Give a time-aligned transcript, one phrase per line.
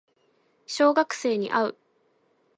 [0.65, 1.77] 小学生に会う